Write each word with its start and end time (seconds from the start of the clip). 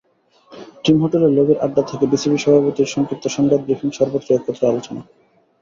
Team 0.83 0.97
হোটেলের 1.01 1.31
লবির 1.37 1.61
আড্ডা 1.65 1.83
থেকে 1.89 2.05
বিসিবি 2.11 2.37
সভাপতির 2.37 2.93
সংক্ষিপ্ত 2.93 3.25
সংবাদ 3.35 3.59
ব্রিফিং—সর্বত্রই 3.61 4.35
একই 4.35 4.53
আলোচনা। 4.63 5.01